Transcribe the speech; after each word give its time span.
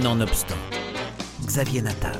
Nonobstant, 0.00 0.56
Xavier 1.44 1.82
Natav. 1.82 2.18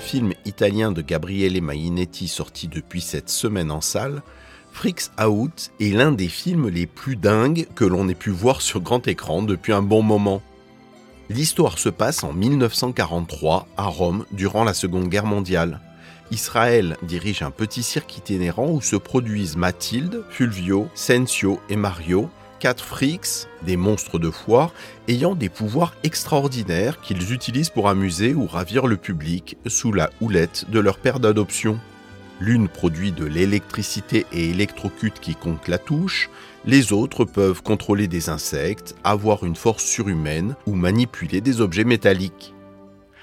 Film 0.00 0.32
italien 0.44 0.92
de 0.92 1.02
Gabriele 1.02 1.60
Mainetti 1.60 2.28
sorti 2.28 2.68
depuis 2.68 3.00
cette 3.00 3.28
semaine 3.28 3.72
en 3.72 3.80
salle, 3.80 4.22
Freaks 4.70 5.10
Out 5.20 5.72
est 5.80 5.92
l'un 5.92 6.12
des 6.12 6.28
films 6.28 6.68
les 6.68 6.86
plus 6.86 7.16
dingues 7.16 7.66
que 7.74 7.84
l'on 7.84 8.08
ait 8.08 8.14
pu 8.14 8.30
voir 8.30 8.62
sur 8.62 8.80
grand 8.80 9.08
écran 9.08 9.42
depuis 9.42 9.72
un 9.72 9.82
bon 9.82 10.02
moment. 10.02 10.40
L'histoire 11.30 11.80
se 11.80 11.88
passe 11.88 12.22
en 12.22 12.32
1943 12.32 13.66
à 13.76 13.86
Rome 13.86 14.24
durant 14.30 14.62
la 14.62 14.72
Seconde 14.72 15.08
Guerre 15.08 15.26
mondiale. 15.26 15.80
Israël 16.30 16.96
dirige 17.02 17.42
un 17.42 17.50
petit 17.50 17.82
cirque 17.82 18.16
itinérant 18.16 18.70
où 18.70 18.80
se 18.80 18.94
produisent 18.94 19.56
Mathilde, 19.56 20.22
Fulvio, 20.30 20.86
Sensio 20.94 21.58
et 21.68 21.76
Mario, 21.76 22.30
quatre 22.58 22.84
freaks, 22.84 23.46
des 23.62 23.76
monstres 23.76 24.18
de 24.18 24.30
foire, 24.30 24.72
ayant 25.08 25.34
des 25.34 25.48
pouvoirs 25.48 25.94
extraordinaires 26.02 27.00
qu'ils 27.00 27.32
utilisent 27.32 27.70
pour 27.70 27.88
amuser 27.88 28.34
ou 28.34 28.46
ravir 28.46 28.86
le 28.86 28.96
public 28.96 29.56
sous 29.66 29.92
la 29.92 30.10
houlette 30.20 30.66
de 30.70 30.80
leur 30.80 30.98
père 30.98 31.20
d'adoption. 31.20 31.78
L'une 32.40 32.68
produit 32.68 33.10
de 33.10 33.24
l'électricité 33.24 34.24
et 34.32 34.50
électrocute 34.50 35.18
quiconque 35.18 35.66
la 35.66 35.78
touche, 35.78 36.30
les 36.64 36.92
autres 36.92 37.24
peuvent 37.24 37.62
contrôler 37.62 38.06
des 38.06 38.28
insectes, 38.28 38.94
avoir 39.02 39.44
une 39.44 39.56
force 39.56 39.84
surhumaine 39.84 40.54
ou 40.66 40.74
manipuler 40.74 41.40
des 41.40 41.60
objets 41.60 41.84
métalliques. 41.84 42.54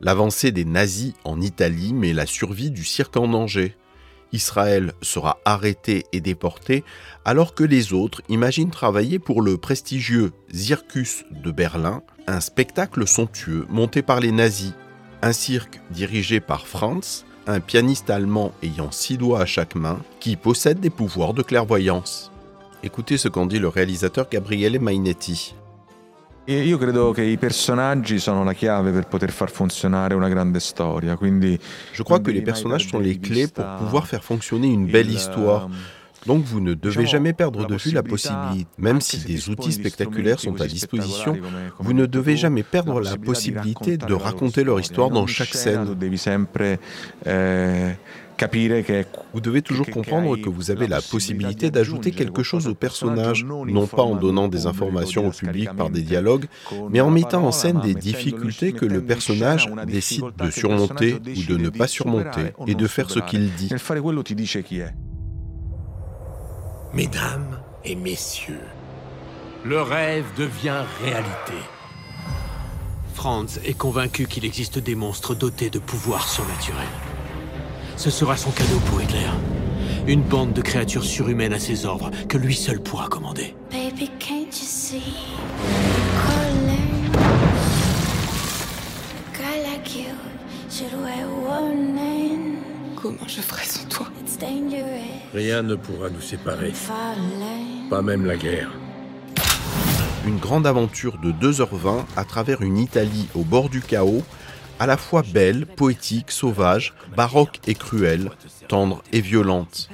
L'avancée 0.00 0.52
des 0.52 0.64
nazis 0.64 1.14
en 1.24 1.40
Italie 1.40 1.92
met 1.92 2.12
la 2.12 2.26
survie 2.26 2.70
du 2.70 2.84
cirque 2.84 3.16
en 3.16 3.28
danger. 3.28 3.76
Israël 4.32 4.92
sera 5.02 5.38
arrêté 5.44 6.04
et 6.12 6.20
déporté 6.20 6.84
alors 7.24 7.54
que 7.54 7.64
les 7.64 7.92
autres 7.92 8.22
imaginent 8.28 8.70
travailler 8.70 9.18
pour 9.18 9.42
le 9.42 9.56
prestigieux 9.56 10.32
Circus 10.52 11.24
de 11.30 11.50
Berlin, 11.50 12.02
un 12.26 12.40
spectacle 12.40 13.06
somptueux 13.06 13.66
monté 13.68 14.02
par 14.02 14.20
les 14.20 14.32
nazis. 14.32 14.72
Un 15.22 15.32
cirque 15.32 15.80
dirigé 15.90 16.40
par 16.40 16.66
Franz, 16.66 17.24
un 17.46 17.60
pianiste 17.60 18.10
allemand 18.10 18.52
ayant 18.62 18.90
six 18.90 19.18
doigts 19.18 19.40
à 19.40 19.46
chaque 19.46 19.74
main, 19.74 20.00
qui 20.18 20.36
possède 20.36 20.80
des 20.80 20.90
pouvoirs 20.90 21.34
de 21.34 21.42
clairvoyance. 21.42 22.30
Écoutez 22.82 23.18
ce 23.18 23.28
qu'en 23.28 23.46
dit 23.46 23.58
le 23.58 23.68
réalisateur 23.68 24.28
Gabriele 24.30 24.80
Mainetti. 24.80 25.54
Io 26.50 26.78
credo 26.78 27.12
che 27.12 27.22
i 27.22 27.36
personaggi 27.36 28.18
sono 28.18 28.42
la 28.42 28.54
chiave 28.54 28.90
per 28.90 29.06
poter 29.06 29.30
far 29.30 29.50
funzionare 29.50 30.14
una 30.14 30.28
grande 30.28 30.58
storia. 30.58 31.16
Quindi 31.16 31.56
Je 31.92 32.02
crois 32.02 32.20
que 32.20 32.32
les 32.32 32.42
personnages 32.42 32.88
sont 32.88 32.98
les 32.98 33.20
clés 33.20 33.46
pour 33.46 33.64
pouvoir 33.78 34.08
faire 34.08 34.24
fonctionner 34.24 34.66
une 34.66 34.86
belle 34.86 35.10
histoire. 35.10 35.68
Donc 36.26 36.44
vous 36.44 36.60
ne 36.60 36.74
devez 36.74 37.06
jamais 37.06 37.32
perdre 37.32 37.66
de 37.66 37.76
vue 37.76 37.92
la 37.92 38.02
possibilité, 38.02 38.66
même 38.78 39.00
si 39.00 39.18
des 39.24 39.48
outils 39.48 39.72
spectaculaires 39.72 40.38
sont 40.40 40.60
à 40.60 40.66
disposition, 40.66 41.38
vous 41.78 41.92
ne 41.94 42.04
devez 42.04 42.36
jamais 42.36 42.62
perdre 42.62 43.00
la 43.00 43.16
possibilité 43.16 43.96
de 43.96 44.12
raconter 44.12 44.64
leur 44.64 44.80
histoire 44.80 45.10
dans 45.10 45.26
chaque 45.26 45.54
scène. 45.54 45.96
Vous 49.32 49.40
devez 49.40 49.62
toujours 49.62 49.88
comprendre 49.90 50.36
que 50.36 50.48
vous 50.48 50.70
avez 50.70 50.86
la 50.86 51.00
possibilité 51.02 51.70
d'ajouter 51.70 52.10
quelque 52.10 52.42
chose 52.42 52.68
au 52.68 52.74
personnage, 52.74 53.44
non 53.44 53.86
pas 53.86 54.02
en 54.02 54.14
donnant 54.14 54.48
des 54.48 54.66
informations 54.66 55.26
au 55.26 55.30
public 55.30 55.70
par 55.76 55.90
des 55.90 56.02
dialogues, 56.02 56.46
mais 56.90 57.00
en 57.00 57.10
mettant 57.10 57.44
en 57.44 57.52
scène 57.52 57.80
des 57.80 57.94
difficultés 57.94 58.72
que 58.72 58.86
le 58.86 59.04
personnage 59.04 59.68
décide 59.86 60.24
de 60.38 60.50
surmonter 60.50 61.14
ou 61.14 61.42
de 61.42 61.56
ne 61.56 61.68
pas 61.68 61.86
surmonter, 61.86 62.52
et 62.66 62.74
de 62.74 62.86
faire 62.86 63.10
ce 63.10 63.18
qu'il 63.20 63.52
dit. 63.54 63.70
Mesdames 66.92 67.60
et 67.84 67.94
messieurs, 67.94 68.66
le 69.64 69.80
rêve 69.80 70.24
devient 70.36 70.82
réalité. 71.02 71.54
Franz 73.14 73.60
est 73.64 73.76
convaincu 73.76 74.26
qu'il 74.26 74.44
existe 74.44 74.78
des 74.78 74.94
monstres 74.94 75.34
dotés 75.34 75.70
de 75.70 75.78
pouvoirs 75.78 76.26
surnaturels. 76.26 77.09
Ce 78.00 78.08
sera 78.08 78.34
son 78.34 78.50
cadeau 78.50 78.78
pour 78.86 79.02
Hitler. 79.02 79.28
Une 80.06 80.22
bande 80.22 80.54
de 80.54 80.62
créatures 80.62 81.04
surhumaines 81.04 81.52
à 81.52 81.58
ses 81.58 81.84
ordres 81.84 82.10
que 82.30 82.38
lui 82.38 82.54
seul 82.54 82.80
pourra 82.80 83.08
commander. 83.08 83.54
Baby, 83.70 84.10
can't 84.18 84.46
you 84.46 84.64
see? 84.64 85.02
Comment 92.96 93.28
je 93.28 93.42
ferais 93.42 93.66
sans 93.66 93.86
toi? 93.90 94.06
Rien 95.34 95.62
ne 95.62 95.74
pourra 95.74 96.08
nous 96.08 96.22
séparer. 96.22 96.72
Pas 97.90 98.00
même 98.00 98.24
la 98.24 98.38
guerre. 98.38 98.70
Une 100.26 100.38
grande 100.38 100.66
aventure 100.66 101.18
de 101.18 101.32
2h20 101.32 102.04
à 102.16 102.24
travers 102.24 102.62
une 102.62 102.78
Italie 102.78 103.28
au 103.34 103.42
bord 103.42 103.68
du 103.68 103.82
chaos 103.82 104.22
à 104.80 104.86
la 104.86 104.96
fois 104.96 105.22
belle, 105.22 105.66
poétique, 105.66 106.30
sauvage, 106.30 106.94
baroque 107.14 107.60
et 107.66 107.74
cruelle, 107.74 108.30
tendre 108.66 109.02
et 109.12 109.20
violente. 109.20 109.90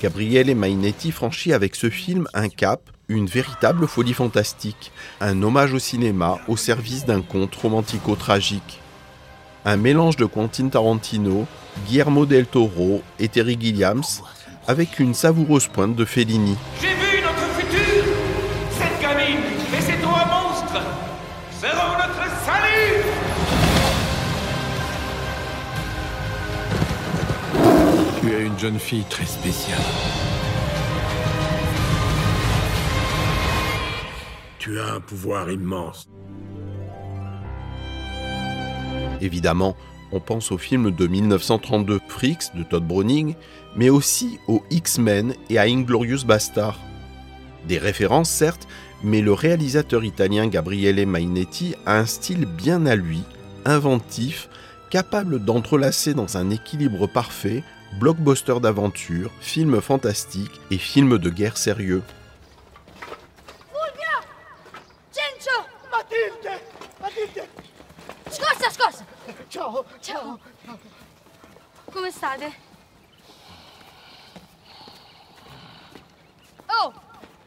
Gabriele 0.00 0.54
Mainetti 0.54 1.10
franchit 1.10 1.52
avec 1.52 1.74
ce 1.74 1.90
film 1.90 2.28
un 2.32 2.48
cap, 2.48 2.80
une 3.08 3.26
véritable 3.26 3.88
folie 3.88 4.14
fantastique, 4.14 4.92
un 5.20 5.42
hommage 5.42 5.74
au 5.74 5.80
cinéma 5.80 6.38
au 6.46 6.56
service 6.56 7.06
d'un 7.06 7.22
conte 7.22 7.56
romantico-tragique. 7.56 8.80
Un 9.64 9.76
mélange 9.76 10.16
de 10.16 10.26
Quentin 10.26 10.68
Tarantino, 10.68 11.48
Guillermo 11.88 12.24
del 12.24 12.46
Toro 12.46 13.02
et 13.18 13.26
Terry 13.26 13.58
Gilliams, 13.60 14.04
avec 14.68 15.00
une 15.00 15.14
savoureuse 15.14 15.66
pointe 15.66 15.96
de 15.96 16.04
Fellini. 16.04 16.56
Tu 28.28 28.34
es 28.34 28.44
une 28.44 28.58
jeune 28.58 28.78
fille 28.78 29.04
très 29.08 29.24
spéciale. 29.24 29.80
Tu 34.58 34.78
as 34.78 34.96
un 34.96 35.00
pouvoir 35.00 35.50
immense. 35.50 36.06
Évidemment, 39.22 39.78
on 40.12 40.20
pense 40.20 40.52
au 40.52 40.58
film 40.58 40.90
de 40.90 41.06
1932 41.06 42.00
Freaks 42.06 42.54
de 42.54 42.64
Todd 42.64 42.86
Browning, 42.86 43.34
mais 43.76 43.88
aussi 43.88 44.38
aux 44.46 44.62
X-Men 44.68 45.32
et 45.48 45.56
à 45.56 45.62
Inglorious 45.62 46.26
Bastard. 46.26 46.78
Des 47.66 47.78
références 47.78 48.28
certes, 48.28 48.68
mais 49.02 49.22
le 49.22 49.32
réalisateur 49.32 50.04
italien 50.04 50.48
Gabriele 50.48 51.06
Mainetti 51.06 51.76
a 51.86 51.96
un 51.96 52.04
style 52.04 52.44
bien 52.44 52.84
à 52.84 52.94
lui, 52.94 53.22
inventif, 53.64 54.50
capable 54.90 55.42
d'entrelacer 55.42 56.12
dans 56.12 56.36
un 56.36 56.50
équilibre 56.50 57.06
parfait 57.06 57.64
blockbuster 57.94 58.60
d'aventure, 58.60 59.30
film 59.40 59.80
fantastique 59.80 60.60
et 60.70 60.78
film 60.78 61.18
de 61.18 61.30
guerre 61.30 61.56
sérieux. 61.56 62.02
Matilde 65.90 66.60
Matilde 67.00 67.48
Scorsa, 68.30 68.70
scorsa 68.70 69.04
Ciao! 69.48 69.84
Ciao! 70.00 70.38
Come 71.92 72.10
state? 72.10 72.52
Oh! 76.66 76.92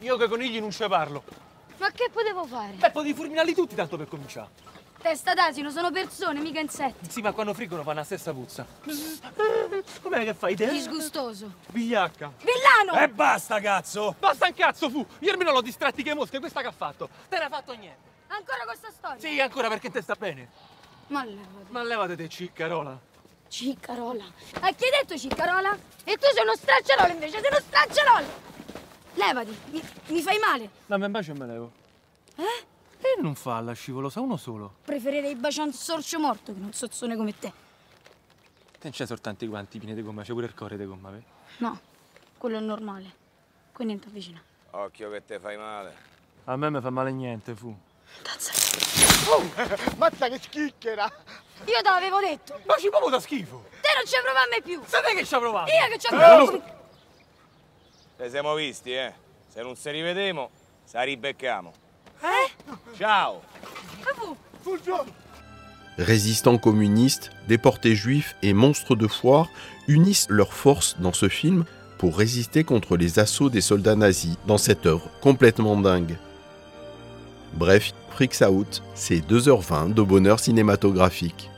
Io 0.00 0.16
che 0.16 0.28
conigli 0.28 0.60
non 0.60 0.70
ce 0.70 0.88
parlo. 0.88 1.22
Ma 1.76 1.90
che 1.90 2.08
potevo 2.10 2.44
fare? 2.44 2.72
Beh, 2.72 2.90
potevi 2.90 3.14
fulminarli 3.14 3.54
tutti 3.54 3.74
tanto 3.74 3.96
per 3.96 4.08
cominciare 4.08 4.69
Testa 5.00 5.32
d'asino, 5.32 5.70
sono 5.70 5.90
persone, 5.90 6.40
mica 6.40 6.60
insetti. 6.60 7.10
Sì, 7.10 7.22
ma 7.22 7.32
quando 7.32 7.54
friggono 7.54 7.82
fanno 7.82 8.00
la 8.00 8.04
stessa 8.04 8.34
puzza. 8.34 8.66
Com'è 10.02 10.24
che 10.24 10.34
fai 10.34 10.54
te? 10.54 10.68
Disgustoso. 10.68 11.54
Vigliacca. 11.68 12.30
Villano! 12.38 13.02
E 13.02 13.08
basta, 13.08 13.60
cazzo! 13.60 14.14
Basta 14.18 14.46
un 14.46 14.54
cazzo, 14.54 14.90
fu! 14.90 15.04
Io 15.20 15.32
almeno 15.32 15.52
l'ho 15.52 15.62
distratti 15.62 16.02
che 16.02 16.12
mosche, 16.12 16.38
questa 16.38 16.60
che 16.60 16.66
ha 16.66 16.72
fatto? 16.72 17.08
Te 17.30 17.38
ne 17.38 17.44
ha 17.44 17.48
fatto 17.48 17.72
niente. 17.72 18.08
Ancora 18.26 18.64
questa 18.64 18.90
storia? 18.90 19.18
Sì, 19.18 19.40
ancora 19.40 19.68
perché 19.68 19.90
te 19.90 20.02
sta 20.02 20.14
bene. 20.16 20.48
Ma 21.06 21.24
levate. 21.24 21.48
Ma 21.68 21.82
levate 21.82 22.16
te, 22.16 22.28
ciccarola. 22.28 22.98
Ciccarola. 23.48 24.24
A 24.60 24.72
chi 24.72 24.84
hai 24.84 24.90
detto 24.90 25.16
ciccarola? 25.18 25.78
E 26.04 26.16
tu 26.18 26.26
sei 26.32 26.42
uno 26.42 26.54
stracciarolo 26.54 27.10
invece, 27.12 27.40
sei 27.40 27.48
uno 27.50 27.60
stracciarolo! 27.60 28.26
Levati, 29.14 29.58
mi, 29.70 29.82
mi 30.08 30.20
fai 30.22 30.38
male. 30.38 30.68
Dammi 30.84 31.06
un 31.06 31.10
bacio 31.10 31.32
e 31.32 31.34
me 31.38 31.46
levo. 31.46 31.72
Eh? 32.36 32.68
E 33.02 33.20
non 33.20 33.34
fa 33.34 33.60
la 33.60 33.72
scivolosa, 33.72 34.20
uno 34.20 34.36
solo. 34.36 34.74
Preferirei 34.84 35.34
baciare 35.34 35.68
un 35.68 35.74
sorcio 35.74 36.18
morto 36.18 36.52
che 36.52 36.60
un 36.60 36.72
sozzone 36.72 37.16
come 37.16 37.36
te. 37.38 37.52
Te 38.72 38.78
non 38.82 38.92
c'è 38.92 39.06
soltanto 39.06 39.44
i 39.44 39.48
guanti 39.48 39.78
pieni 39.78 39.94
di 39.94 40.02
gomma, 40.02 40.22
c'è 40.22 40.32
pure 40.32 40.46
il 40.46 40.54
cuore 40.54 40.76
di 40.76 40.84
gomma, 40.84 41.10
vedi? 41.10 41.24
No, 41.58 41.78
quello 42.38 42.58
è 42.58 42.60
normale. 42.60 43.14
Quindi 43.72 43.94
non 43.94 44.02
ti 44.02 44.08
avvicina. 44.08 44.42
Occhio 44.72 45.10
che 45.10 45.24
te 45.24 45.38
fai 45.40 45.56
male. 45.56 45.94
A 46.44 46.56
me 46.56 46.70
mi 46.70 46.80
fa 46.80 46.90
male 46.90 47.10
niente, 47.12 47.54
fu. 47.54 47.74
Tazza. 48.22 48.52
Oh, 49.30 49.42
mazza 49.96 50.28
che 50.28 50.38
schicchera! 50.38 51.04
Io 51.04 51.76
te 51.82 51.82
l'avevo 51.82 52.20
detto! 52.20 52.60
Ma 52.64 52.76
ci 52.76 52.88
proprio 52.88 53.10
da 53.10 53.20
schifo! 53.20 53.66
Te 53.80 53.88
non 53.94 54.04
ci 54.06 54.14
prova 54.22 54.40
a 54.40 54.46
me 54.50 54.60
più! 54.62 54.82
Sei 54.84 55.02
te 55.02 55.14
che 55.14 55.24
ci 55.24 55.34
ha 55.34 55.38
provato! 55.38 55.70
Io 55.70 55.88
che 55.88 55.98
ci 55.98 56.06
ho 56.06 56.10
provato! 56.16 56.54
Eh, 56.54 56.72
Te 58.16 58.30
siamo 58.30 58.54
visti, 58.54 58.92
eh? 58.94 59.12
Se 59.48 59.62
non 59.62 59.76
si 59.76 59.90
rivedemo, 59.90 60.50
sa 60.84 61.02
ribecchiamo. 61.02 61.72
Eh? 62.22 62.98
Ciao! 62.98 63.36
Vous 64.64 64.76
Résistants 65.98 66.58
communistes, 66.58 67.30
déportés 67.48 67.94
juifs 67.94 68.36
et 68.42 68.52
monstres 68.52 68.96
de 68.96 69.06
foire 69.06 69.48
unissent 69.88 70.28
leurs 70.30 70.52
forces 70.52 70.96
dans 71.00 71.12
ce 71.12 71.28
film 71.28 71.64
pour 71.98 72.16
résister 72.16 72.64
contre 72.64 72.96
les 72.96 73.18
assauts 73.18 73.50
des 73.50 73.60
soldats 73.60 73.96
nazis 73.96 74.36
dans 74.46 74.58
cette 74.58 74.86
œuvre 74.86 75.10
complètement 75.20 75.76
dingue. 75.76 76.16
Bref, 77.54 77.92
Freaks 78.10 78.40
Out, 78.42 78.82
c'est 78.94 79.20
2h20 79.20 79.92
de 79.92 80.02
bonheur 80.02 80.40
cinématographique. 80.40 81.49